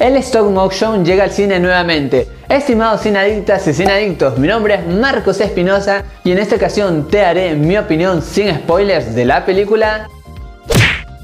[0.00, 2.28] El stop motion llega al cine nuevamente.
[2.48, 7.56] Estimados cinadictas y cinadictos, mi nombre es Marcos Espinosa y en esta ocasión te haré
[7.56, 10.06] mi opinión sin spoilers de la película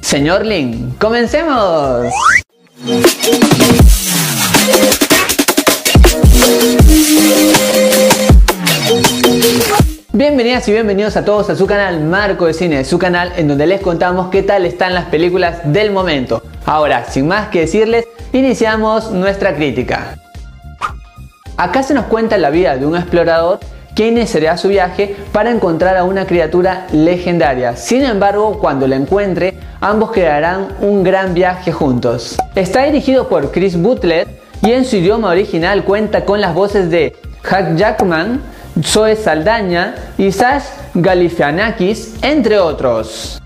[0.00, 0.94] Señor Lin.
[0.98, 2.06] ¡Comencemos!
[10.22, 13.66] Bienvenidas y bienvenidos a todos a su canal Marco de Cine, su canal en donde
[13.66, 16.44] les contamos qué tal están las películas del momento.
[16.64, 20.16] Ahora, sin más que decirles, iniciamos nuestra crítica.
[21.56, 23.58] Acá se nos cuenta la vida de un explorador
[23.96, 27.74] que iniciará su viaje para encontrar a una criatura legendaria.
[27.74, 32.36] Sin embargo, cuando la encuentre, ambos crearán un gran viaje juntos.
[32.54, 34.28] Está dirigido por Chris Butler
[34.62, 38.40] y en su idioma original cuenta con las voces de Hugh Jackman,
[38.80, 40.30] Zoe Saldaña y
[40.94, 43.40] Galifianakis, entre otros.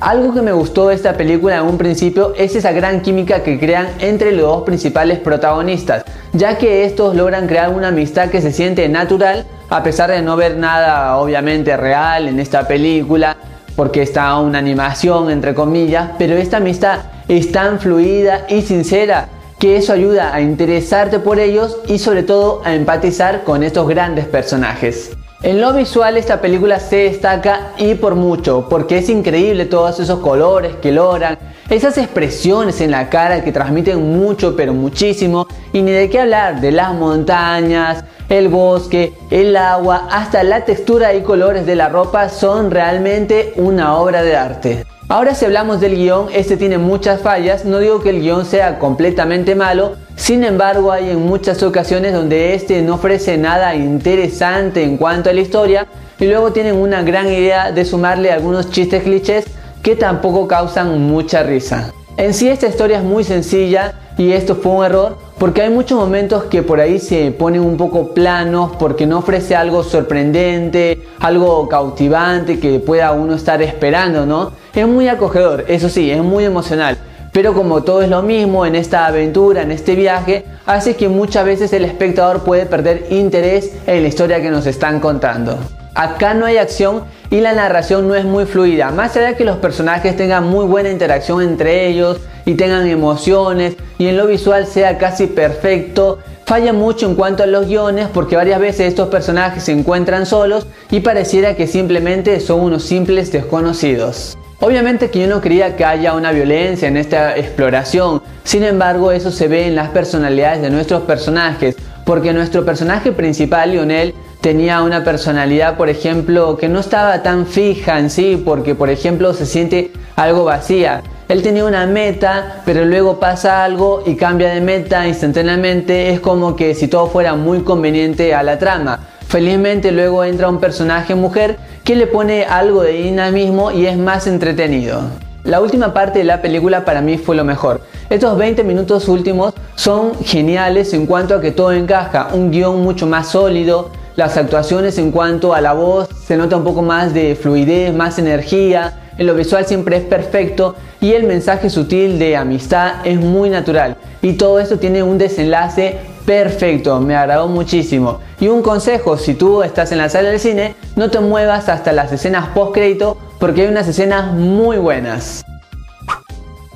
[0.00, 3.58] Algo que me gustó de esta película en un principio es esa gran química que
[3.58, 8.52] crean entre los dos principales protagonistas, ya que estos logran crear una amistad que se
[8.52, 13.36] siente natural a pesar de no ver nada obviamente real en esta película,
[13.76, 19.28] porque está una animación entre comillas, pero esta amistad es tan fluida y sincera
[19.60, 24.26] que eso ayuda a interesarte por ellos y sobre todo a empatizar con estos grandes
[24.26, 25.12] personajes.
[25.42, 30.20] En lo visual esta película se destaca y por mucho, porque es increíble todos esos
[30.20, 35.92] colores que logran, esas expresiones en la cara que transmiten mucho pero muchísimo y ni
[35.92, 41.66] de qué hablar de las montañas, el bosque, el agua, hasta la textura y colores
[41.66, 44.86] de la ropa son realmente una obra de arte.
[45.10, 48.78] Ahora si hablamos del guion, este tiene muchas fallas, no digo que el guion sea
[48.78, 54.96] completamente malo, sin embargo hay en muchas ocasiones donde este no ofrece nada interesante en
[54.96, 55.88] cuanto a la historia
[56.20, 59.46] y luego tienen una gran idea de sumarle algunos chistes clichés
[59.82, 61.92] que tampoco causan mucha risa.
[62.16, 65.98] En sí esta historia es muy sencilla y esto fue un error porque hay muchos
[65.98, 71.66] momentos que por ahí se ponen un poco planos porque no ofrece algo sorprendente, algo
[71.66, 74.52] cautivante que pueda uno estar esperando, ¿no?
[74.74, 76.98] Es muy acogedor, eso sí, es muy emocional.
[77.32, 81.46] Pero como todo es lo mismo en esta aventura, en este viaje, hace que muchas
[81.46, 85.56] veces el espectador puede perder interés en la historia que nos están contando.
[85.94, 89.46] Acá no hay acción y la narración no es muy fluida, más allá de que
[89.46, 94.66] los personajes tengan muy buena interacción entre ellos y tengan emociones y en lo visual
[94.66, 99.64] sea casi perfecto, falla mucho en cuanto a los guiones porque varias veces estos personajes
[99.64, 104.36] se encuentran solos y pareciera que simplemente son unos simples desconocidos.
[104.60, 109.30] Obviamente que yo no quería que haya una violencia en esta exploración, sin embargo eso
[109.30, 115.04] se ve en las personalidades de nuestros personajes, porque nuestro personaje principal, Lionel, tenía una
[115.04, 119.92] personalidad, por ejemplo, que no estaba tan fija en sí, porque, por ejemplo, se siente
[120.16, 121.02] algo vacía.
[121.30, 126.10] Él tenía una meta, pero luego pasa algo y cambia de meta instantáneamente.
[126.10, 128.98] Es como que si todo fuera muy conveniente a la trama.
[129.28, 134.26] Felizmente luego entra un personaje mujer que le pone algo de dinamismo y es más
[134.26, 135.02] entretenido.
[135.44, 137.80] La última parte de la película para mí fue lo mejor.
[138.10, 143.06] Estos 20 minutos últimos son geniales en cuanto a que todo encaja, un guion mucho
[143.06, 147.34] más sólido, las actuaciones en cuanto a la voz se nota un poco más de
[147.34, 152.96] fluidez, más energía, en lo visual siempre es perfecto y el mensaje sutil de amistad
[153.04, 158.20] es muy natural y todo esto tiene un desenlace perfecto, me agradó muchísimo.
[158.38, 161.90] Y un consejo, si tú estás en la sala del cine, no te muevas hasta
[161.94, 165.46] las escenas post crédito porque hay unas escenas muy buenas.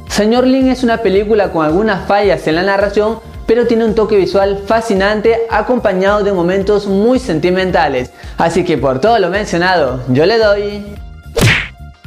[0.08, 4.16] Señor Lin es una película con algunas fallas en la narración, pero tiene un toque
[4.16, 8.10] visual fascinante acompañado de momentos muy sentimentales.
[8.38, 10.84] Así que por todo lo mencionado, yo le doy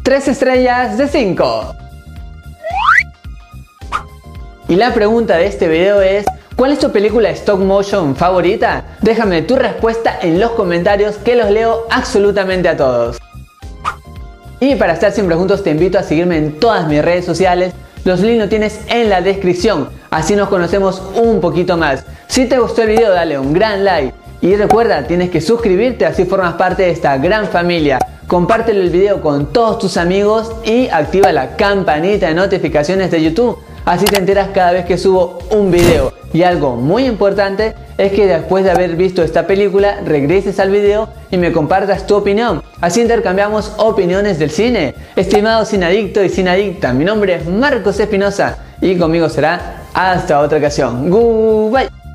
[0.03, 1.75] 3 estrellas de 5.
[4.69, 8.83] Y la pregunta de este video es, ¿cuál es tu película stop motion favorita?
[9.01, 13.17] Déjame tu respuesta en los comentarios que los leo absolutamente a todos.
[14.59, 17.73] Y para estar siempre juntos te invito a seguirme en todas mis redes sociales
[18.07, 22.05] los links los tienes en la descripción, así nos conocemos un poquito más.
[22.27, 26.23] Si te gustó el video dale un gran like y recuerda, tienes que suscribirte así
[26.23, 27.99] formas parte de esta gran familia.
[28.25, 33.59] Compártelo el video con todos tus amigos y activa la campanita de notificaciones de YouTube,
[33.87, 36.13] así te enteras cada vez que subo un video.
[36.33, 41.09] Y algo muy importante es que después de haber visto esta película regreses al video
[41.31, 42.61] y me compartas tu opinión.
[42.81, 44.93] Así intercambiamos opiniones del cine.
[45.15, 51.09] Estimado adicto y adicta, mi nombre es Marcos Espinosa y conmigo será hasta otra ocasión.
[51.09, 52.06] Goodbye.